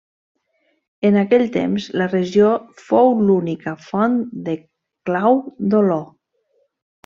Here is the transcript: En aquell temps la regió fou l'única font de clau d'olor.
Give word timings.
En 1.09 1.19
aquell 1.21 1.43
temps 1.57 1.85
la 2.03 2.07
regió 2.15 2.49
fou 2.87 3.13
l'única 3.27 3.77
font 3.93 4.19
de 4.51 4.59
clau 4.67 5.39
d'olor. 5.75 6.05